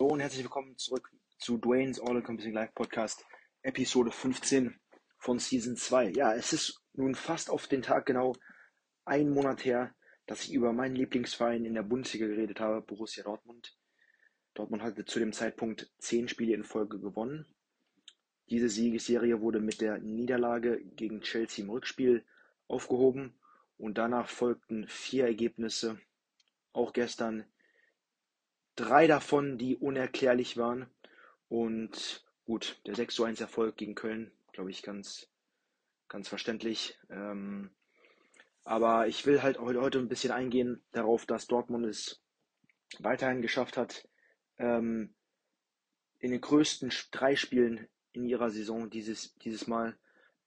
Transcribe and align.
Hallo 0.00 0.12
und 0.12 0.20
herzlich 0.20 0.44
willkommen 0.44 0.76
zurück 0.76 1.10
zu 1.38 1.58
Dwayne's 1.58 1.98
All 1.98 2.14
Encompassing 2.14 2.52
Live 2.52 2.72
Podcast, 2.72 3.26
Episode 3.62 4.12
15 4.12 4.78
von 5.18 5.40
Season 5.40 5.74
2. 5.74 6.10
Ja, 6.10 6.36
es 6.36 6.52
ist 6.52 6.80
nun 6.92 7.16
fast 7.16 7.50
auf 7.50 7.66
den 7.66 7.82
Tag 7.82 8.06
genau 8.06 8.36
ein 9.04 9.28
Monat 9.28 9.64
her, 9.64 9.92
dass 10.26 10.44
ich 10.44 10.52
über 10.52 10.72
meinen 10.72 10.94
Lieblingsverein 10.94 11.64
in 11.64 11.74
der 11.74 11.82
Bundesliga 11.82 12.28
geredet 12.28 12.60
habe, 12.60 12.80
Borussia 12.80 13.24
Dortmund. 13.24 13.76
Dortmund 14.54 14.84
hatte 14.84 15.04
zu 15.04 15.18
dem 15.18 15.32
Zeitpunkt 15.32 15.90
zehn 15.98 16.28
Spiele 16.28 16.54
in 16.54 16.62
Folge 16.62 17.00
gewonnen. 17.00 17.44
Diese 18.50 18.68
Siegesserie 18.68 19.40
wurde 19.40 19.58
mit 19.58 19.80
der 19.80 19.98
Niederlage 19.98 20.80
gegen 20.94 21.22
Chelsea 21.22 21.64
im 21.64 21.70
Rückspiel 21.70 22.24
aufgehoben 22.68 23.34
und 23.78 23.98
danach 23.98 24.28
folgten 24.28 24.86
vier 24.86 25.24
Ergebnisse, 25.24 26.00
auch 26.72 26.92
gestern 26.92 27.46
drei 28.78 29.06
davon, 29.06 29.58
die 29.58 29.76
unerklärlich 29.76 30.56
waren. 30.56 30.86
Und 31.48 32.24
gut, 32.44 32.80
der 32.86 32.94
6 32.94 33.14
zu 33.14 33.24
1 33.24 33.40
Erfolg 33.40 33.76
gegen 33.76 33.94
Köln, 33.94 34.30
glaube 34.52 34.70
ich, 34.70 34.82
ganz, 34.82 35.28
ganz 36.08 36.28
verständlich. 36.28 36.98
Ähm, 37.10 37.70
aber 38.64 39.08
ich 39.08 39.26
will 39.26 39.42
halt 39.42 39.58
heute 39.58 39.98
ein 39.98 40.08
bisschen 40.08 40.30
eingehen 40.30 40.82
darauf, 40.92 41.26
dass 41.26 41.46
Dortmund 41.46 41.86
es 41.86 42.22
weiterhin 42.98 43.42
geschafft 43.42 43.76
hat, 43.76 44.08
ähm, 44.58 45.14
in 46.18 46.30
den 46.30 46.40
größten 46.40 46.92
drei 47.10 47.36
Spielen 47.36 47.88
in 48.12 48.24
ihrer 48.24 48.50
Saison 48.50 48.90
dieses, 48.90 49.34
dieses 49.38 49.66
Mal 49.66 49.96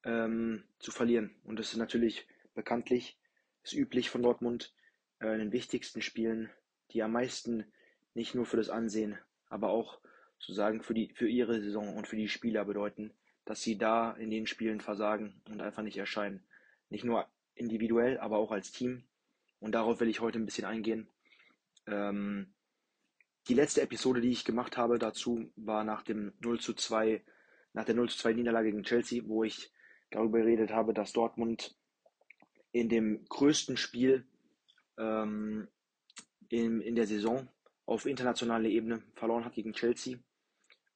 ähm, 0.03 0.63
zu 0.79 0.91
verlieren. 0.91 1.35
Und 1.43 1.59
das 1.59 1.71
ist 1.71 1.77
natürlich 1.77 2.27
bekanntlich, 2.53 3.17
ist 3.63 3.73
üblich 3.73 4.09
von 4.09 4.21
Dortmund, 4.21 4.73
äh, 5.19 5.33
in 5.33 5.39
den 5.39 5.51
wichtigsten 5.51 6.01
Spielen, 6.01 6.49
die 6.91 7.03
am 7.03 7.13
meisten 7.13 7.71
nicht 8.13 8.35
nur 8.35 8.45
für 8.45 8.57
das 8.57 8.69
Ansehen, 8.69 9.17
aber 9.49 9.69
auch 9.69 9.99
sozusagen 10.37 10.81
für, 10.81 10.93
die, 10.93 11.13
für 11.13 11.27
ihre 11.27 11.61
Saison 11.61 11.95
und 11.95 12.07
für 12.07 12.15
die 12.15 12.27
Spieler 12.27 12.65
bedeuten, 12.65 13.13
dass 13.45 13.61
sie 13.61 13.77
da 13.77 14.11
in 14.11 14.29
den 14.31 14.47
Spielen 14.47 14.81
versagen 14.81 15.41
und 15.49 15.61
einfach 15.61 15.83
nicht 15.83 15.97
erscheinen. 15.97 16.43
Nicht 16.89 17.03
nur 17.03 17.27
individuell, 17.55 18.17
aber 18.19 18.37
auch 18.37 18.51
als 18.51 18.71
Team. 18.71 19.03
Und 19.59 19.73
darauf 19.73 19.99
will 19.99 20.09
ich 20.09 20.19
heute 20.19 20.39
ein 20.39 20.45
bisschen 20.45 20.65
eingehen. 20.65 21.07
Ähm, 21.85 22.53
die 23.47 23.53
letzte 23.53 23.81
Episode, 23.81 24.21
die 24.21 24.31
ich 24.31 24.45
gemacht 24.45 24.77
habe 24.77 24.99
dazu, 24.99 25.51
war 25.55 25.83
nach 25.83 26.03
dem 26.03 26.33
0 26.39 26.59
zu 26.59 26.73
2, 26.73 27.23
nach 27.73 27.85
der 27.85 27.95
0 27.95 28.09
zu 28.09 28.17
2 28.17 28.33
Niederlage 28.33 28.71
gegen 28.71 28.83
Chelsea, 28.83 29.23
wo 29.25 29.43
ich 29.43 29.71
darüber 30.09 30.39
geredet 30.39 30.71
habe, 30.71 30.93
dass 30.93 31.13
Dortmund 31.13 31.75
in 32.71 32.89
dem 32.89 33.25
größten 33.25 33.77
Spiel 33.77 34.25
ähm, 34.97 35.67
in, 36.49 36.81
in 36.81 36.95
der 36.95 37.07
Saison 37.07 37.47
auf 37.85 38.05
internationaler 38.05 38.69
Ebene 38.69 39.01
verloren 39.15 39.45
hat 39.45 39.53
gegen 39.53 39.73
Chelsea. 39.73 40.17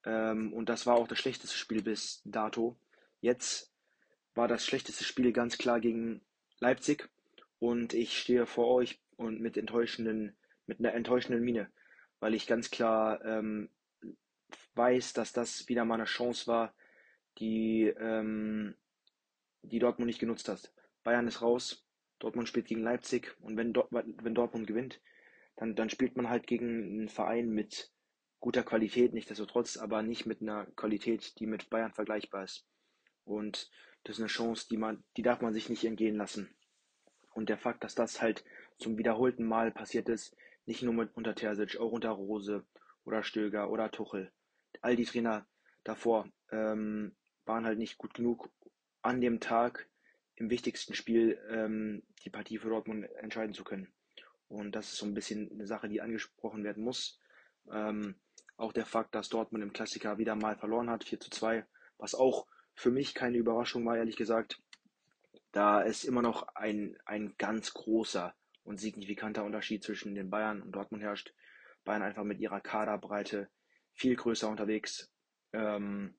Ähm, 0.06 0.54
und 0.54 0.70
das 0.70 0.86
war 0.86 0.96
auch 0.96 1.08
das 1.08 1.20
schlechteste 1.20 1.58
Spiel 1.58 1.82
bis 1.82 2.22
dato. 2.26 2.78
Jetzt 3.22 3.74
war 4.34 4.48
das 4.48 4.66
schlechteste 4.66 5.04
Spiel 5.04 5.32
ganz 5.32 5.58
klar 5.58 5.80
gegen 5.80 6.22
Leipzig. 6.60 7.10
Und 7.60 7.94
ich 7.94 8.18
stehe 8.18 8.46
vor 8.46 8.68
euch 8.68 9.00
und 9.16 9.42
mit 9.42 9.58
enttäuschenden, 9.58 10.36
mit 10.68 10.80
einer 10.80 10.94
enttäuschenden 10.94 11.44
Miene, 11.44 11.72
weil 12.20 12.34
ich 12.34 12.48
ganz 12.48 12.70
klar 12.70 13.24
ähm, 13.24 13.70
weiß, 14.76 15.14
dass 15.14 15.32
das 15.32 15.68
wieder 15.68 15.86
mal 15.86 15.96
eine 15.96 16.06
Chance 16.06 16.48
war, 16.48 16.74
die, 17.40 17.86
ähm, 17.98 18.76
die 19.64 19.80
Dortmund 19.80 20.08
nicht 20.08 20.20
genutzt 20.20 20.50
hat. 20.50 20.72
Bayern 21.04 21.28
ist 21.28 21.42
raus, 21.42 21.86
Dortmund 22.20 22.48
spielt 22.48 22.68
gegen 22.68 22.84
Leipzig 22.84 23.36
und 23.40 23.58
wenn, 23.58 23.74
Dort 23.74 23.90
wenn 23.92 24.36
Dortmund 24.36 24.68
gewinnt, 24.68 25.02
dann, 25.56 25.76
dann 25.76 25.90
spielt 25.90 26.16
man 26.16 26.30
halt 26.30 26.48
gegen 26.48 27.00
einen 27.00 27.10
Verein 27.10 27.50
mit 27.50 27.92
guter 28.40 28.64
Qualität, 28.64 29.14
nichtsdestotrotz, 29.14 29.78
aber 29.78 30.04
nicht 30.04 30.26
mit 30.26 30.42
einer 30.42 30.66
Qualität, 30.76 31.40
die 31.40 31.48
mit 31.48 31.70
Bayern 31.70 31.94
vergleichbar 31.94 32.44
ist. 32.44 32.68
Und 33.24 33.72
das 34.04 34.18
ist 34.18 34.22
eine 34.22 34.28
Chance, 34.28 34.68
die 34.70 34.78
man, 34.78 35.04
die 35.18 35.24
darf 35.24 35.42
man 35.42 35.54
sich 35.54 35.70
nicht 35.70 35.84
entgehen 35.84 36.16
lassen. 36.16 36.56
Und 37.34 37.50
der 37.50 37.58
Fakt, 37.58 37.84
dass 37.84 37.96
das 37.96 38.22
halt 38.22 38.44
zum 38.78 38.98
wiederholten 38.98 39.46
Mal 39.46 39.72
passiert 39.72 40.10
ist, 40.10 40.36
nicht 40.66 40.84
nur 40.84 40.94
mit 40.94 41.16
unter 41.16 41.36
Terzic, 41.36 41.78
auch 41.78 41.92
unter 41.92 42.12
Rose 42.12 42.66
oder 43.04 43.24
Stöger 43.24 43.70
oder 43.70 43.92
Tuchel. 43.92 44.32
All 44.82 44.96
die 44.96 45.06
Trainer 45.06 45.48
davor 45.84 46.30
ähm, 46.52 47.16
waren 47.46 47.66
halt 47.66 47.80
nicht 47.80 47.98
gut 47.98 48.14
genug, 48.14 48.50
an 49.02 49.22
dem 49.22 49.40
Tag 49.40 49.88
im 50.36 50.50
wichtigsten 50.50 50.94
Spiel 50.94 51.40
ähm, 51.50 52.04
die 52.24 52.30
Partie 52.30 52.58
für 52.58 52.70
Dortmund 52.70 53.06
entscheiden 53.20 53.54
zu 53.54 53.64
können. 53.64 53.92
Und 54.48 54.74
das 54.74 54.92
ist 54.92 54.98
so 54.98 55.06
ein 55.06 55.14
bisschen 55.14 55.52
eine 55.52 55.68
Sache, 55.68 55.90
die 55.90 56.02
angesprochen 56.02 56.64
werden 56.64 56.84
muss. 56.84 57.20
Ähm, 57.72 58.16
auch 58.58 58.74
der 58.74 58.86
Fakt, 58.86 59.16
dass 59.16 59.30
Dortmund 59.30 59.64
im 59.64 59.74
Klassiker 59.74 60.18
wieder 60.18 60.36
mal 60.36 60.56
verloren 60.56 60.90
hat, 60.90 61.04
4 61.04 61.20
zu 61.20 61.30
2, 61.30 61.66
was 61.98 62.16
auch 62.16 62.48
für 62.74 62.92
mich 62.92 63.14
keine 63.14 63.38
Überraschung 63.38 63.86
war, 63.86 63.98
ehrlich 63.98 64.18
gesagt, 64.18 64.62
da 65.52 65.84
es 65.84 66.04
immer 66.04 66.22
noch 66.22 66.48
ein, 66.56 66.98
ein 67.06 67.34
ganz 67.38 67.74
großer 67.74 68.36
und 68.64 68.80
signifikanter 68.80 69.46
Unterschied 69.46 69.84
zwischen 69.84 70.16
den 70.16 70.30
Bayern 70.30 70.62
und 70.62 70.74
Dortmund 70.74 71.04
herrscht. 71.04 71.34
Bayern 71.86 72.02
einfach 72.02 72.24
mit 72.24 72.40
ihrer 72.40 72.60
Kaderbreite 72.60 73.50
viel 73.94 74.16
größer 74.16 74.50
unterwegs 74.50 75.12
ähm, 75.54 76.16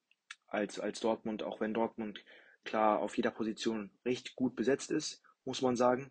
als, 0.46 0.80
als 0.80 1.00
Dortmund, 1.00 1.42
auch 1.42 1.60
wenn 1.60 1.74
Dortmund 1.74 2.24
klar 2.64 3.00
auf 3.00 3.16
jeder 3.16 3.30
Position 3.30 3.90
recht 4.04 4.36
gut 4.36 4.56
besetzt 4.56 4.90
ist, 4.90 5.22
muss 5.44 5.60
man 5.60 5.76
sagen. 5.76 6.10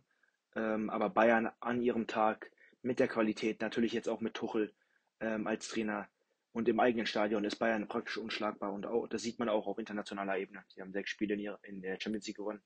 Ähm, 0.55 0.89
aber 0.89 1.09
Bayern 1.09 1.51
an 1.59 1.81
ihrem 1.81 2.07
Tag 2.07 2.51
mit 2.81 2.99
der 2.99 3.07
Qualität, 3.07 3.61
natürlich 3.61 3.93
jetzt 3.93 4.07
auch 4.07 4.21
mit 4.21 4.33
Tuchel 4.33 4.73
ähm, 5.19 5.47
als 5.47 5.67
Trainer 5.67 6.07
und 6.53 6.69
im 6.69 6.79
eigenen 6.79 7.05
Stadion 7.05 7.43
ist 7.43 7.57
Bayern 7.57 7.87
praktisch 7.87 8.17
unschlagbar 8.17 8.71
und 8.71 8.85
auch, 8.85 9.07
das 9.07 9.21
sieht 9.21 9.39
man 9.39 9.49
auch 9.49 9.67
auf 9.67 9.77
internationaler 9.77 10.37
Ebene. 10.37 10.63
Sie 10.69 10.81
haben 10.81 10.93
sechs 10.93 11.09
Spiele 11.09 11.33
in, 11.33 11.39
ihrer, 11.41 11.59
in 11.63 11.81
der 11.81 11.99
Champions 11.99 12.27
League 12.27 12.37
gewonnen, 12.37 12.61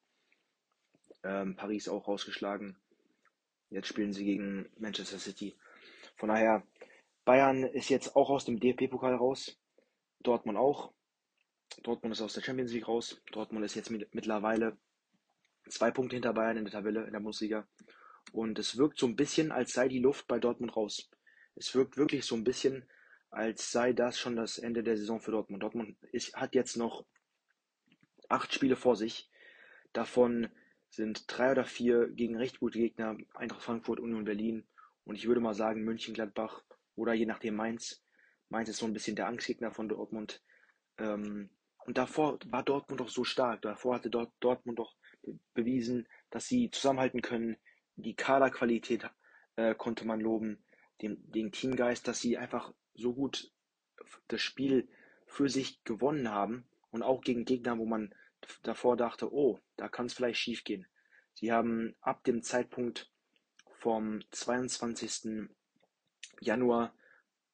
ähm, 1.23 1.55
Paris 1.55 1.87
auch 1.87 2.07
rausgeschlagen. 2.07 2.77
Jetzt 3.71 3.87
spielen 3.87 4.13
sie 4.13 4.25
gegen 4.25 4.69
Manchester 4.77 5.17
City. 5.17 5.57
Von 6.15 6.29
daher, 6.29 6.63
Bayern 7.25 7.63
ist 7.63 7.89
jetzt 7.89 8.15
auch 8.15 8.29
aus 8.29 8.45
dem 8.45 8.59
DFB-Pokal 8.59 9.15
raus, 9.15 9.59
Dortmund 10.21 10.57
auch. 10.57 10.91
Dortmund 11.83 12.13
ist 12.13 12.21
aus 12.21 12.33
der 12.33 12.41
Champions 12.41 12.73
League 12.73 12.87
raus. 12.87 13.21
Dortmund 13.31 13.65
ist 13.65 13.75
jetzt 13.75 13.89
mit, 13.89 14.13
mittlerweile 14.13 14.77
Zwei 15.69 15.91
Punkte 15.91 16.15
hinter 16.15 16.33
Bayern 16.33 16.57
in 16.57 16.65
der 16.65 16.73
Tabelle 16.73 17.05
in 17.05 17.13
der 17.13 17.19
Bundesliga. 17.19 17.67
Und 18.31 18.59
es 18.59 18.77
wirkt 18.77 18.99
so 18.99 19.07
ein 19.07 19.15
bisschen, 19.15 19.51
als 19.51 19.73
sei 19.73 19.87
die 19.87 19.99
Luft 19.99 20.27
bei 20.27 20.39
Dortmund 20.39 20.75
raus. 20.75 21.09
Es 21.55 21.73
wirkt 21.75 21.97
wirklich 21.97 22.25
so 22.25 22.35
ein 22.35 22.43
bisschen, 22.43 22.85
als 23.31 23.71
sei 23.71 23.93
das 23.93 24.19
schon 24.19 24.35
das 24.35 24.57
Ende 24.57 24.83
der 24.83 24.97
Saison 24.97 25.19
für 25.19 25.31
Dortmund. 25.31 25.63
Dortmund 25.63 25.97
ist, 26.11 26.35
hat 26.35 26.55
jetzt 26.55 26.77
noch 26.77 27.05
acht 28.27 28.53
Spiele 28.53 28.75
vor 28.75 28.95
sich. 28.95 29.29
Davon 29.93 30.49
sind 30.89 31.25
drei 31.27 31.51
oder 31.51 31.65
vier 31.65 32.07
gegen 32.09 32.35
recht 32.35 32.59
gute 32.59 32.79
Gegner, 32.79 33.17
Eintracht 33.33 33.63
Frankfurt, 33.63 33.99
Union 33.99 34.25
Berlin 34.25 34.67
und 35.03 35.15
ich 35.15 35.27
würde 35.27 35.41
mal 35.41 35.53
sagen 35.53 35.83
München, 35.83 36.13
Gladbach 36.13 36.63
oder 36.95 37.13
je 37.13 37.25
nachdem 37.25 37.55
Mainz. 37.55 38.03
Mainz 38.49 38.69
ist 38.69 38.77
so 38.77 38.85
ein 38.85 38.93
bisschen 38.93 39.15
der 39.15 39.27
Angstgegner 39.27 39.71
von 39.71 39.89
Dortmund. 39.89 40.41
Ähm, 40.97 41.49
und 41.85 41.97
davor 41.97 42.39
war 42.47 42.63
Dortmund 42.63 42.99
doch 42.99 43.09
so 43.09 43.23
stark. 43.23 43.61
Davor 43.61 43.95
hatte 43.95 44.09
Dortmund 44.09 44.79
doch 44.79 44.95
bewiesen, 45.53 46.07
dass 46.29 46.47
sie 46.47 46.71
zusammenhalten 46.71 47.21
können. 47.21 47.57
Die 47.95 48.15
Kaderqualität 48.15 49.09
äh, 49.55 49.75
konnte 49.75 50.05
man 50.05 50.19
loben, 50.19 50.63
den, 51.01 51.31
den 51.31 51.51
Teamgeist, 51.51 52.07
dass 52.07 52.19
sie 52.19 52.37
einfach 52.37 52.73
so 52.93 53.13
gut 53.13 53.51
das 54.27 54.41
Spiel 54.41 54.87
für 55.25 55.49
sich 55.49 55.83
gewonnen 55.83 56.29
haben 56.29 56.67
und 56.91 57.03
auch 57.03 57.21
gegen 57.21 57.45
Gegner, 57.45 57.77
wo 57.77 57.85
man 57.85 58.13
davor 58.63 58.97
dachte, 58.97 59.31
oh, 59.33 59.59
da 59.75 59.89
kann 59.89 60.07
es 60.07 60.13
vielleicht 60.13 60.39
schief 60.39 60.63
gehen. 60.63 60.87
Sie 61.33 61.51
haben 61.51 61.95
ab 62.01 62.23
dem 62.23 62.41
Zeitpunkt 62.41 63.11
vom 63.79 64.21
22. 64.31 65.49
Januar 66.41 66.93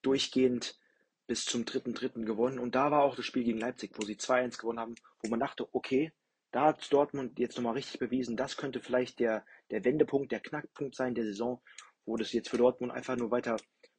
durchgehend 0.02 0.80
bis 1.28 1.46
zum 1.46 1.64
3.3. 1.64 2.24
gewonnen 2.24 2.60
und 2.60 2.76
da 2.76 2.92
war 2.92 3.04
auch 3.04 3.16
das 3.16 3.26
Spiel 3.26 3.44
gegen 3.44 3.60
Leipzig, 3.60 3.92
wo 3.96 4.06
sie 4.06 4.16
2-1 4.16 4.60
gewonnen 4.60 4.80
haben, 4.80 4.96
wo 5.22 5.30
man 5.30 5.40
dachte, 5.40 5.68
okay, 5.74 6.14
da 6.56 6.68
hat 6.68 6.94
Dortmund 6.94 7.38
jetzt 7.38 7.58
nochmal 7.58 7.74
richtig 7.74 8.00
bewiesen, 8.00 8.38
das 8.38 8.56
könnte 8.56 8.80
vielleicht 8.80 9.20
der, 9.20 9.46
der 9.72 9.84
Wendepunkt, 9.84 10.32
der 10.32 10.40
Knackpunkt 10.40 10.96
sein 10.96 11.14
der 11.14 11.26
Saison, 11.26 11.62
wo 12.06 12.16
das 12.16 12.32
jetzt 12.32 12.48
für 12.48 12.56
Dortmund 12.56 12.94
einfach 12.94 13.18
nur 13.18 13.30
weiter 13.30 13.58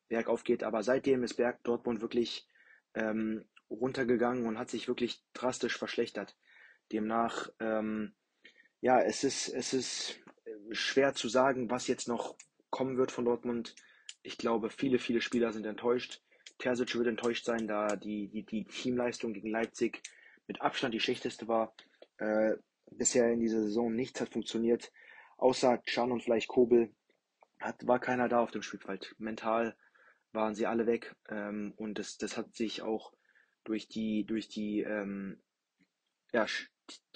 bergauf 0.08 0.42
geht. 0.42 0.64
Aber 0.64 0.82
seitdem 0.82 1.22
ist 1.22 1.34
Berg 1.34 1.62
Dortmund 1.64 2.00
wirklich 2.00 2.48
ähm, 2.94 3.44
runtergegangen 3.68 4.46
und 4.46 4.58
hat 4.58 4.70
sich 4.70 4.88
wirklich 4.88 5.22
drastisch 5.34 5.76
verschlechtert. 5.76 6.34
Demnach, 6.90 7.50
ähm, 7.60 8.14
ja, 8.80 9.02
es 9.02 9.22
ist, 9.22 9.48
es 9.48 9.74
ist 9.74 10.18
schwer 10.70 11.12
zu 11.12 11.28
sagen, 11.28 11.68
was 11.68 11.88
jetzt 11.88 12.08
noch 12.08 12.38
kommen 12.70 12.96
wird 12.96 13.12
von 13.12 13.26
Dortmund. 13.26 13.74
Ich 14.22 14.38
glaube, 14.38 14.70
viele, 14.70 14.98
viele 14.98 15.20
Spieler 15.20 15.52
sind 15.52 15.66
enttäuscht. 15.66 16.22
Terzic 16.56 16.94
wird 16.94 17.08
enttäuscht 17.08 17.44
sein, 17.44 17.68
da 17.68 17.96
die, 17.96 18.28
die, 18.28 18.46
die 18.46 18.64
Teamleistung 18.64 19.34
gegen 19.34 19.50
Leipzig 19.50 20.00
mit 20.46 20.62
Abstand 20.62 20.94
die 20.94 21.00
schlechteste 21.00 21.48
war. 21.48 21.74
Äh, 22.18 22.56
bisher 22.90 23.30
in 23.32 23.40
dieser 23.40 23.62
Saison 23.62 23.94
nichts 23.94 24.20
hat 24.20 24.30
funktioniert. 24.30 24.92
Außer 25.36 25.78
Can 25.78 26.12
und 26.12 26.22
vielleicht 26.22 26.48
Kobel 26.48 26.94
hat, 27.60 27.86
war 27.86 27.98
keiner 28.00 28.28
da 28.28 28.40
auf 28.40 28.50
dem 28.50 28.62
Spielfeld. 28.62 29.14
Mental 29.18 29.76
waren 30.32 30.54
sie 30.54 30.66
alle 30.66 30.86
weg. 30.86 31.14
Ähm, 31.28 31.74
und 31.76 31.98
das, 31.98 32.16
das 32.18 32.36
hat 32.36 32.54
sich 32.54 32.82
auch 32.82 33.12
durch 33.64 33.88
die, 33.88 34.24
durch 34.24 34.48
die, 34.48 34.80
ähm, 34.80 35.42
ja, 36.32 36.46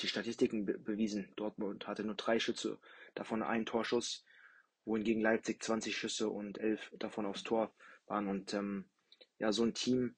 die 0.00 0.08
Statistiken 0.08 0.66
be 0.66 0.78
bewiesen. 0.78 1.32
Dortmund 1.36 1.86
hatte 1.86 2.04
nur 2.04 2.16
drei 2.16 2.38
Schüsse, 2.38 2.78
davon 3.14 3.42
ein 3.42 3.66
Torschuss, 3.66 4.24
wohingegen 4.84 5.22
Leipzig 5.22 5.62
20 5.62 5.96
Schüsse 5.96 6.28
und 6.28 6.58
elf 6.58 6.90
davon 6.98 7.26
aufs 7.26 7.44
Tor 7.44 7.72
waren. 8.06 8.28
Und 8.28 8.52
ähm, 8.54 8.90
ja, 9.38 9.52
so 9.52 9.62
ein 9.62 9.74
Team 9.74 10.16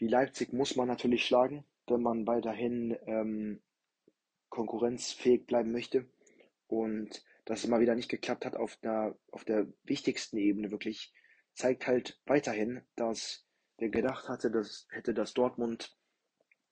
wie 0.00 0.08
Leipzig 0.08 0.54
muss 0.54 0.76
man 0.76 0.88
natürlich 0.88 1.26
schlagen, 1.26 1.64
wenn 1.86 2.00
man 2.00 2.26
weiterhin 2.26 2.96
ähm, 3.06 3.60
konkurrenzfähig 4.50 5.46
bleiben 5.46 5.72
möchte. 5.72 6.06
Und 6.66 7.24
dass 7.46 7.64
es 7.64 7.68
mal 7.68 7.80
wieder 7.80 7.94
nicht 7.94 8.10
geklappt 8.10 8.44
hat 8.44 8.54
auf 8.54 8.76
der, 8.76 9.16
auf 9.32 9.44
der 9.44 9.66
wichtigsten 9.84 10.36
Ebene 10.36 10.70
wirklich, 10.70 11.12
zeigt 11.54 11.86
halt 11.86 12.20
weiterhin, 12.26 12.82
dass 12.96 13.46
wer 13.78 13.88
gedacht 13.88 14.28
hatte, 14.28 14.50
dass 14.50 14.86
hätte, 14.90 15.14
dass 15.14 15.34
Dortmund 15.34 15.96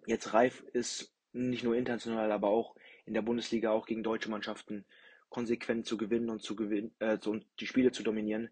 jetzt 0.07 0.35
reif 0.35 0.63
ist, 0.73 1.15
nicht 1.33 1.65
nur 1.65 1.75
international, 1.75 2.33
aber 2.33 2.49
auch 2.49 2.77
in 3.07 3.15
der 3.15 3.23
Bundesliga 3.23 3.71
auch 3.71 3.87
gegen 3.87 4.03
deutsche 4.03 4.31
Mannschaften 4.31 4.87
konsequent 5.29 5.87
zu 5.87 5.97
gewinnen 5.97 6.31
und 6.31 6.43
zu 6.43 6.57
gewinnen, 6.57 6.95
äh, 7.01 7.19
und 7.27 7.47
die 7.61 7.67
Spiele 7.67 7.93
zu 7.93 8.03
dominieren, 8.03 8.51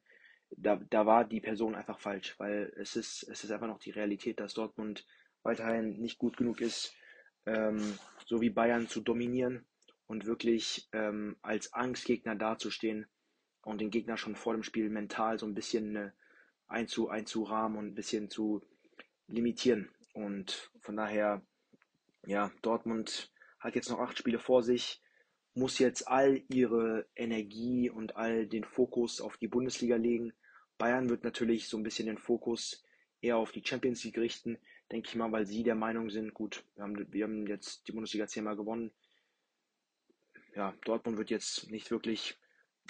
da, 0.50 0.76
da 0.90 1.06
war 1.06 1.24
die 1.24 1.40
Person 1.40 1.74
einfach 1.74 1.98
falsch, 1.98 2.38
weil 2.38 2.72
es 2.76 2.96
ist, 2.96 3.22
es 3.24 3.44
ist 3.44 3.50
einfach 3.50 3.66
noch 3.66 3.78
die 3.78 3.90
Realität, 3.90 4.40
dass 4.40 4.54
Dortmund 4.54 5.06
weiterhin 5.42 6.00
nicht 6.00 6.18
gut 6.18 6.36
genug 6.36 6.60
ist, 6.60 6.94
ähm, 7.46 7.98
so 8.26 8.40
wie 8.40 8.50
Bayern 8.50 8.88
zu 8.88 9.00
dominieren 9.00 9.64
und 10.06 10.26
wirklich 10.26 10.88
ähm, 10.92 11.36
als 11.42 11.72
Angstgegner 11.72 12.34
dazustehen 12.34 13.06
und 13.62 13.80
den 13.80 13.90
Gegner 13.90 14.16
schon 14.16 14.36
vor 14.36 14.52
dem 14.52 14.62
Spiel 14.62 14.90
mental 14.90 15.38
so 15.38 15.46
ein 15.46 15.54
bisschen 15.54 15.96
äh, 15.96 16.10
einzu, 16.68 17.08
einzurahmen 17.08 17.78
und 17.78 17.86
ein 17.86 17.94
bisschen 17.94 18.30
zu 18.30 18.62
limitieren. 19.28 19.88
Und 20.12 20.70
von 20.80 20.96
daher, 20.96 21.42
ja, 22.26 22.50
Dortmund 22.62 23.32
hat 23.58 23.74
jetzt 23.74 23.90
noch 23.90 24.00
acht 24.00 24.18
Spiele 24.18 24.38
vor 24.38 24.62
sich, 24.62 25.00
muss 25.54 25.78
jetzt 25.78 26.06
all 26.06 26.42
ihre 26.48 27.06
Energie 27.14 27.90
und 27.90 28.16
all 28.16 28.46
den 28.46 28.64
Fokus 28.64 29.20
auf 29.20 29.36
die 29.36 29.48
Bundesliga 29.48 29.96
legen. 29.96 30.32
Bayern 30.78 31.08
wird 31.08 31.24
natürlich 31.24 31.68
so 31.68 31.76
ein 31.76 31.82
bisschen 31.82 32.06
den 32.06 32.18
Fokus 32.18 32.84
eher 33.20 33.38
auf 33.38 33.52
die 33.52 33.64
Champions 33.64 34.04
League 34.04 34.18
richten, 34.18 34.58
denke 34.90 35.08
ich 35.08 35.16
mal, 35.16 35.32
weil 35.32 35.46
sie 35.46 35.62
der 35.62 35.74
Meinung 35.74 36.10
sind, 36.10 36.34
gut, 36.34 36.64
wir 36.74 36.84
haben, 36.84 37.12
wir 37.12 37.24
haben 37.24 37.46
jetzt 37.46 37.86
die 37.88 37.92
Bundesliga 37.92 38.26
zehnmal 38.26 38.56
gewonnen. 38.56 38.92
Ja, 40.54 40.74
Dortmund 40.84 41.18
wird 41.18 41.30
jetzt 41.30 41.70
nicht 41.70 41.90
wirklich 41.90 42.38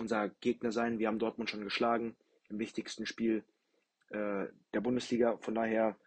unser 0.01 0.29
Gegner 0.29 0.73
sein. 0.73 0.99
Wir 0.99 1.09
haben 1.09 1.19
Dortmund 1.19 1.51
schon 1.51 1.65
geschlagen 1.65 2.17
im 2.49 2.59
wichtigsten 2.59 3.07
Spiel 3.07 3.45
äh, 4.11 4.47
der 4.73 4.81
Bundesliga. 4.81 5.37
Von 5.39 5.55
daher, 5.55 5.99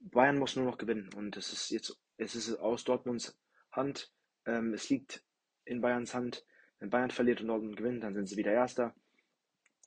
Bayern 0.00 0.38
muss 0.38 0.56
nur 0.56 0.64
noch 0.64 0.78
gewinnen. 0.78 1.10
Und 1.14 1.36
es 1.36 1.52
ist 1.52 1.70
jetzt, 1.70 1.98
es 2.16 2.34
ist 2.34 2.54
aus 2.56 2.84
Dortmunds 2.84 3.38
Hand. 3.72 4.12
Ähm, 4.46 4.74
es 4.74 4.90
liegt 4.90 5.24
in 5.64 5.80
Bayerns 5.80 6.14
Hand. 6.14 6.44
Wenn 6.80 6.90
Bayern 6.90 7.10
verliert 7.10 7.40
und 7.40 7.48
Dortmund 7.48 7.76
gewinnt, 7.76 8.02
dann 8.02 8.14
sind 8.14 8.26
sie 8.26 8.36
wieder 8.36 8.52
Erster. 8.52 8.94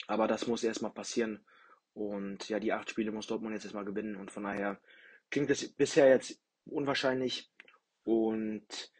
Aber 0.07 0.27
das 0.27 0.47
muss 0.47 0.63
erstmal 0.63 0.91
passieren. 0.91 1.45
Und 1.93 2.49
ja, 2.49 2.59
die 2.59 2.73
acht 2.73 2.89
Spiele 2.89 3.11
muss 3.11 3.27
Dortmund 3.27 3.53
jetzt 3.53 3.65
erstmal 3.65 3.85
gewinnen. 3.85 4.15
Und 4.15 4.31
von 4.31 4.43
daher 4.43 4.79
klingt 5.33 5.49
es 5.49 5.67
bisher 5.73 6.09
jetzt 6.09 6.39
unwahrscheinlich. 6.65 7.51
Und 8.03 8.91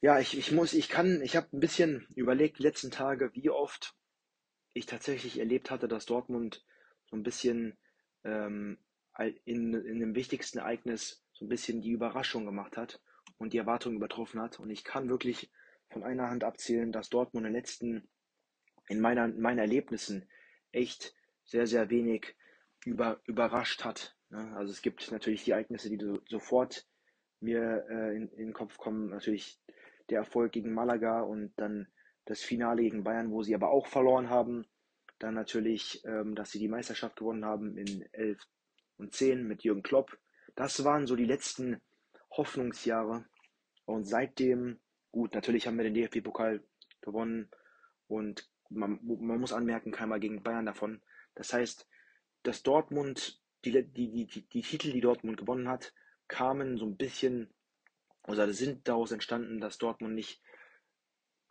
ja, 0.00 0.18
ich, 0.18 0.38
ich 0.38 0.52
muss, 0.52 0.72
ich 0.72 0.88
kann, 0.88 1.20
ich 1.20 1.36
habe 1.36 1.48
ein 1.52 1.60
bisschen 1.60 2.08
überlegt 2.14 2.58
die 2.58 2.62
letzten 2.62 2.90
Tage, 2.90 3.30
wie 3.34 3.50
oft 3.50 3.94
ich 4.72 4.86
tatsächlich 4.86 5.38
erlebt 5.38 5.70
hatte, 5.70 5.86
dass 5.86 6.06
Dortmund 6.06 6.64
so 7.10 7.16
ein 7.16 7.22
bisschen 7.22 7.76
ähm, 8.24 8.78
in, 9.44 9.74
in 9.74 10.00
dem 10.00 10.14
wichtigsten 10.14 10.60
Ereignis 10.60 11.22
so 11.32 11.44
ein 11.44 11.50
bisschen 11.50 11.82
die 11.82 11.90
Überraschung 11.90 12.46
gemacht 12.46 12.78
hat 12.78 13.02
und 13.36 13.52
die 13.52 13.58
Erwartungen 13.58 13.96
übertroffen 13.96 14.40
hat. 14.40 14.60
Und 14.60 14.70
ich 14.70 14.82
kann 14.82 15.10
wirklich 15.10 15.52
von 15.90 16.04
einer 16.04 16.30
Hand 16.30 16.42
abzählen, 16.42 16.90
dass 16.90 17.10
Dortmund 17.10 17.46
in 17.46 17.52
den 17.52 17.60
letzten, 17.60 18.08
in 18.88 18.98
meiner, 18.98 19.26
in 19.26 19.42
meinen 19.42 19.58
Erlebnissen 19.58 20.26
echt 20.70 21.14
sehr, 21.44 21.66
sehr 21.66 21.90
wenig 21.90 22.34
über, 22.86 23.20
überrascht 23.26 23.84
hat. 23.84 24.16
Ne? 24.32 24.52
Also 24.56 24.72
es 24.72 24.82
gibt 24.82 25.10
natürlich 25.12 25.44
die 25.44 25.52
Ereignisse, 25.52 25.88
die 25.90 26.02
so, 26.04 26.18
sofort 26.28 26.86
mir 27.40 27.86
äh, 27.88 28.16
in, 28.16 28.28
in 28.30 28.46
den 28.46 28.52
Kopf 28.52 28.78
kommen. 28.78 29.10
Natürlich 29.10 29.60
der 30.10 30.18
Erfolg 30.18 30.52
gegen 30.52 30.72
Malaga 30.72 31.20
und 31.22 31.52
dann 31.56 31.88
das 32.24 32.40
Finale 32.42 32.82
gegen 32.82 33.04
Bayern, 33.04 33.30
wo 33.30 33.42
sie 33.42 33.54
aber 33.54 33.70
auch 33.70 33.86
verloren 33.86 34.30
haben. 34.30 34.66
Dann 35.18 35.34
natürlich, 35.34 36.02
ähm, 36.04 36.34
dass 36.34 36.50
sie 36.50 36.58
die 36.58 36.68
Meisterschaft 36.68 37.16
gewonnen 37.16 37.44
haben 37.44 37.76
in 37.76 38.04
11 38.12 38.38
und 38.96 39.14
10 39.14 39.46
mit 39.46 39.62
Jürgen 39.62 39.82
Klopp. 39.82 40.18
Das 40.54 40.84
waren 40.84 41.06
so 41.06 41.16
die 41.16 41.24
letzten 41.24 41.80
Hoffnungsjahre. 42.30 43.24
Und 43.84 44.04
seitdem, 44.04 44.80
gut, 45.10 45.34
natürlich 45.34 45.66
haben 45.66 45.76
wir 45.76 45.84
den 45.84 45.94
DFB-Pokal 45.94 46.62
gewonnen 47.00 47.50
und 48.06 48.48
man, 48.70 48.98
man, 49.02 49.40
muss 49.40 49.52
anmerken, 49.52 49.90
keiner 49.90 50.18
gegen 50.18 50.42
Bayern 50.42 50.66
davon. 50.66 51.02
Das 51.34 51.52
heißt, 51.52 51.86
dass 52.42 52.62
Dortmund, 52.62 53.41
die, 53.64 53.82
die, 53.84 54.26
die, 54.26 54.42
die, 54.42 54.62
Titel, 54.62 54.92
die 54.92 55.00
Dortmund 55.00 55.38
gewonnen 55.38 55.68
hat, 55.68 55.92
kamen 56.28 56.78
so 56.78 56.86
ein 56.86 56.96
bisschen, 56.96 57.48
oder 58.26 58.52
sind 58.52 58.88
daraus 58.88 59.12
entstanden, 59.12 59.60
dass 59.60 59.78
Dortmund 59.78 60.14
nicht 60.14 60.42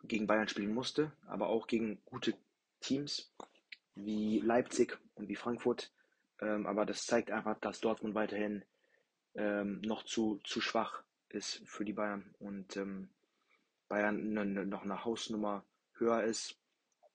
gegen 0.04 0.26
Bayern 0.26 0.48
spielen 0.48 0.74
musste, 0.74 1.12
aber 1.26 1.48
auch 1.48 1.66
gegen 1.66 2.02
gute 2.04 2.34
Teams 2.80 3.32
wie 3.94 4.40
Leipzig 4.40 4.98
und 5.14 5.28
wie 5.28 5.36
Frankfurt. 5.36 5.92
Ähm, 6.40 6.66
aber 6.66 6.84
das 6.84 7.06
zeigt 7.06 7.30
einfach, 7.30 7.58
dass 7.60 7.80
Dortmund 7.80 8.14
weiterhin 8.14 8.64
ähm, 9.34 9.80
noch 9.82 10.04
zu, 10.04 10.40
zu 10.44 10.60
schwach 10.60 11.02
ist 11.28 11.62
für 11.64 11.84
die 11.84 11.92
Bayern 11.92 12.34
und 12.38 12.76
ähm, 12.76 13.08
Bayern 13.88 14.32
ne, 14.32 14.44
noch 14.44 14.82
eine 14.82 15.04
Hausnummer 15.04 15.64
höher 15.94 16.24
ist. 16.24 16.58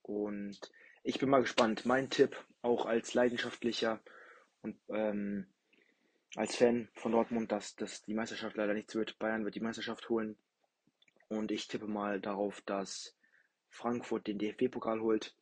Und 0.02 0.60
ich 1.04 1.20
bin 1.20 1.30
mal 1.30 1.42
gespannt. 1.42 1.86
Mein 1.86 2.10
Tipp, 2.10 2.38
auch 2.62 2.86
als 2.86 3.14
leidenschaftlicher 3.14 4.00
und 4.62 4.78
ähm, 4.90 5.48
als 6.36 6.56
Fan 6.56 6.90
von 6.94 7.14
Dortmund, 7.14 7.52
dass, 7.52 7.76
dass 7.76 8.04
die 8.04 8.14
Meisterschaft 8.14 8.58
leider 8.58 8.74
nichts 8.74 8.96
wird. 8.96 9.18
Bayern 9.20 9.46
wird 9.46 9.56
die 9.56 9.62
Meisterschaft 9.62 10.10
holen. 10.10 10.38
Und 11.30 11.52
ich 11.52 11.68
tippe 11.68 11.88
mal 11.88 12.20
darauf, 12.22 12.62
dass 12.62 13.18
Frankfurt 13.70 14.28
den 14.28 14.38
DFB-Pokal 14.38 15.02
holt. 15.02 15.36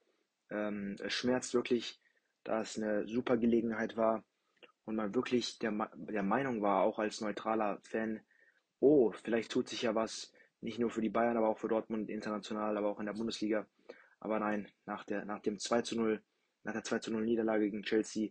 Ähm, 0.50 0.95
es 1.03 1.13
schmerzt 1.13 1.53
wirklich, 1.53 2.00
da 2.44 2.62
es 2.62 2.77
eine 2.77 3.07
super 3.07 3.38
Gelegenheit 3.38 3.97
war 3.97 4.23
und 4.85 4.95
man 4.95 5.15
wirklich 5.15 5.59
der, 5.59 5.71
der 5.95 6.23
Meinung 6.23 6.61
war, 6.61 6.83
auch 6.83 6.99
als 6.99 7.21
neutraler 7.21 7.80
Fan, 7.81 8.21
oh, 8.80 9.11
vielleicht 9.11 9.51
tut 9.51 9.68
sich 9.68 9.83
ja 9.83 9.95
was, 9.95 10.31
nicht 10.61 10.80
nur 10.80 10.90
für 10.90 11.01
die 11.01 11.09
Bayern, 11.09 11.37
aber 11.37 11.49
auch 11.49 11.59
für 11.59 11.68
Dortmund 11.68 12.09
international, 12.09 12.78
aber 12.78 12.90
auch 12.90 12.99
in 12.99 13.06
der 13.06 13.13
Bundesliga. 13.13 13.66
Aber 14.19 14.40
nein, 14.40 14.71
nach, 14.85 15.04
der, 15.04 15.25
nach 15.25 15.42
dem 15.42 15.59
2 15.59 15.81
zu 15.81 15.95
0, 15.95 16.21
nach 16.63 16.73
der 16.73 16.83
2 16.83 16.99
zu 16.99 17.11
0 17.11 17.23
Niederlage 17.23 17.66
gegen 17.66 17.83
Chelsea 17.83 18.30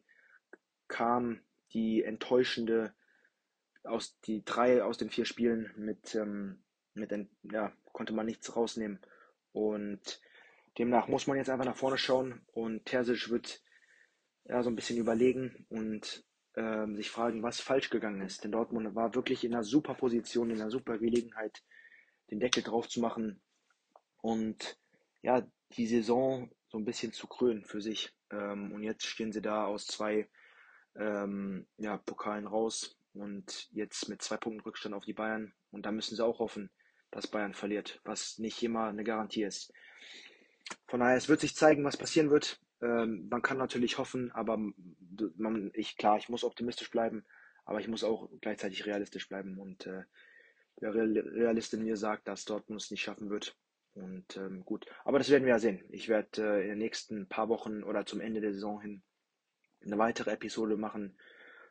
kam 0.95 1.41
die 1.73 2.05
enttäuschende 2.05 2.95
aus 3.83 4.17
die 4.21 4.45
drei 4.45 4.85
aus 4.85 4.97
den 4.97 5.11
vier 5.11 5.25
Spielen 5.25 5.73
mit, 5.77 6.15
ähm, 6.15 6.63
mit 6.95 7.11
ja, 7.43 7.73
konnte 7.93 8.13
man 8.13 8.27
nichts 8.27 8.55
rausnehmen. 8.55 9.01
Und 9.51 10.21
Demnach 10.79 11.09
muss 11.09 11.27
man 11.27 11.37
jetzt 11.37 11.51
einfach 11.51 11.65
nach 11.65 11.77
vorne 11.77 11.99
schauen 11.99 12.43
und 12.53 12.87
Terzic 12.87 13.29
wird 13.29 13.61
ja, 14.45 14.63
so 14.63 14.71
ein 14.71 14.77
bisschen 14.77 14.97
überlegen 14.97 15.67
und 15.69 16.25
ähm, 16.55 16.95
sich 16.95 17.11
fragen, 17.11 17.43
was 17.43 17.61
falsch 17.61 17.91
gegangen 17.91 18.21
ist. 18.21 18.45
Denn 18.45 18.53
Dortmund 18.53 18.95
war 18.95 19.17
wirklich 19.17 19.43
in 19.43 19.53
einer 19.53 19.65
super 19.65 19.95
Position, 19.95 20.51
in 20.51 20.61
einer 20.61 20.71
super 20.71 20.99
Gelegenheit, 20.99 21.65
den 22.31 22.39
Deckel 22.39 22.63
drauf 22.63 22.89
zu 22.89 23.01
machen 23.01 23.43
und 24.19 24.79
ja, 25.23 25.45
die 25.73 25.89
Saison 25.89 26.53
so 26.69 26.79
ein 26.79 26.85
bisschen 26.85 27.13
zu 27.13 27.27
krönen 27.27 27.65
für 27.65 27.81
sich. 27.81 28.15
Ähm, 28.31 28.71
und 28.71 28.85
jetzt 28.85 29.07
stehen 29.07 29.33
sie 29.33 29.43
da 29.43 29.67
aus 29.67 29.89
zwei 29.89 30.29
ähm, 30.97 31.67
ja, 31.79 31.97
Pokalen 31.99 32.47
raus 32.47 32.97
und 33.15 33.69
jetzt 33.73 34.09
mit 34.09 34.23
zwei 34.23 34.37
Punkten 34.37 34.63
Rückstand 34.63 34.95
auf 34.95 35.05
die 35.05 35.13
Bayern. 35.13 35.53
Und 35.71 35.87
da 35.87 35.93
müssen 35.93 36.17
sie 36.17 36.25
auch 36.25 36.39
hoffen, 36.39 36.71
dass 37.11 37.27
Bayern 37.27 37.55
verliert, 37.55 38.01
was 38.05 38.39
nicht 38.39 38.63
immer 38.63 38.87
eine 38.87 39.05
Garantie 39.05 39.45
ist. 39.45 39.73
Von 40.87 41.01
daher, 41.01 41.17
es 41.17 41.29
wird 41.29 41.41
sich 41.41 41.55
zeigen, 41.55 41.85
was 41.85 41.97
passieren 41.97 42.31
wird. 42.31 42.61
Ähm, 42.83 43.29
man 43.31 43.43
kann 43.43 43.59
natürlich 43.59 43.99
hoffen, 43.99 44.33
aber 44.33 44.59
man, 45.37 45.71
ich, 45.75 45.97
klar, 45.97 46.19
ich 46.19 46.29
muss 46.29 46.45
optimistisch 46.45 46.91
bleiben, 46.91 47.25
aber 47.65 47.81
ich 47.81 47.89
muss 47.89 48.05
auch 48.05 48.29
gleichzeitig 48.41 48.87
realistisch 48.87 49.29
bleiben. 49.29 49.59
Und 49.59 49.87
äh, 49.87 50.03
der 50.81 50.95
Realist 50.95 51.75
in 51.75 51.85
mir 51.85 51.97
sagt, 51.97 52.29
dass 52.29 52.45
Dortmund 52.45 52.83
es 52.83 52.91
nicht 52.91 53.03
schaffen 53.03 53.31
wird. 53.31 53.57
Und 53.95 54.37
ähm, 54.37 54.65
gut, 54.65 54.87
aber 55.05 55.19
das 55.19 55.31
werden 55.31 55.45
wir 55.45 55.53
ja 55.53 55.59
sehen. 55.61 55.85
Ich 55.91 56.09
werde 56.09 56.43
äh, 56.43 56.63
in 56.63 56.71
den 56.71 56.79
nächsten 56.79 57.29
paar 57.29 57.49
Wochen 57.49 57.85
oder 57.85 58.05
zum 58.05 58.21
Ende 58.21 58.41
der 58.41 58.53
Saison 58.53 58.81
hin 58.81 59.03
eine 59.85 59.99
weitere 59.99 60.33
Episode 60.33 60.77
machen 60.77 61.17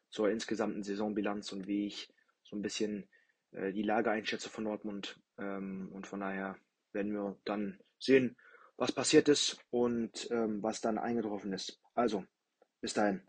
zur 0.09 0.29
insgesamten 0.29 0.83
Saisonbilanz 0.83 1.51
und 1.51 1.67
wie 1.67 1.87
ich 1.87 2.13
so 2.43 2.55
ein 2.55 2.61
bisschen 2.61 3.09
äh, 3.51 3.73
die 3.73 3.83
Lage 3.83 4.11
einschätze 4.11 4.49
von 4.49 4.65
Dortmund. 4.65 5.19
Ähm, 5.37 5.89
und 5.91 6.07
von 6.07 6.19
daher 6.19 6.57
werden 6.91 7.13
wir 7.13 7.37
dann 7.45 7.79
sehen, 7.99 8.37
was 8.77 8.91
passiert 8.91 9.29
ist 9.29 9.57
und 9.71 10.29
ähm, 10.31 10.61
was 10.61 10.81
dann 10.81 10.97
eingetroffen 10.97 11.53
ist. 11.53 11.79
Also, 11.93 12.25
bis 12.81 12.93
dahin. 12.93 13.21